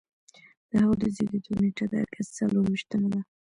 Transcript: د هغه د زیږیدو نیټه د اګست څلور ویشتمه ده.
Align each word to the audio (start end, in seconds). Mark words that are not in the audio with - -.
د 0.69 0.71
هغه 0.81 0.95
د 1.01 1.03
زیږیدو 1.15 1.51
نیټه 1.61 1.85
د 1.91 1.93
اګست 2.03 2.31
څلور 2.39 2.63
ویشتمه 2.65 3.07
ده. 3.13 3.21